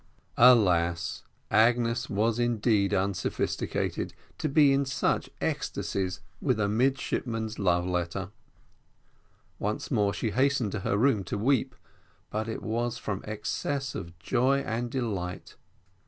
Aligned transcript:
Alas! 0.39 1.21
Agnes 1.51 2.09
was, 2.09 2.39
indeed, 2.39 2.91
unsophisticated, 2.91 4.15
to 4.39 4.49
be 4.49 4.73
in 4.73 4.83
such 4.83 5.29
ecstasies 5.39 6.21
with 6.41 6.59
a 6.59 6.67
midshipman's 6.67 7.59
love 7.59 7.85
letter. 7.85 8.31
Once 9.59 9.91
more 9.91 10.11
she 10.11 10.31
hastened 10.31 10.71
to 10.71 10.79
her 10.79 10.97
room 10.97 11.23
to 11.23 11.37
weep, 11.37 11.75
but 12.31 12.47
it 12.49 12.63
was 12.63 12.97
from 12.97 13.21
excess 13.27 13.93
of 13.93 14.17
joy 14.17 14.61
and 14.61 14.89
delight. 14.89 15.55